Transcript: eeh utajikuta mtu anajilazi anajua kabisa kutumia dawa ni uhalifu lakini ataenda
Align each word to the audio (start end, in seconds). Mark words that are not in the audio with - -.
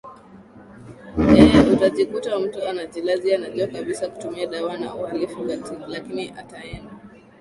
eeh 1.29 1.63
utajikuta 1.73 2.39
mtu 2.39 2.67
anajilazi 2.67 3.33
anajua 3.35 3.67
kabisa 3.67 4.09
kutumia 4.09 4.45
dawa 4.47 4.77
ni 4.77 4.85
uhalifu 4.87 5.43
lakini 5.87 6.29
ataenda 6.29 6.91